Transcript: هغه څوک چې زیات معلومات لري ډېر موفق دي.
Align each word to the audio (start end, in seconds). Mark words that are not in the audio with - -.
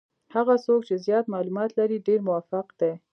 هغه 0.35 0.55
څوک 0.65 0.81
چې 0.87 0.95
زیات 1.05 1.25
معلومات 1.33 1.69
لري 1.79 1.97
ډېر 2.07 2.19
موفق 2.27 2.67
دي. 2.79 2.93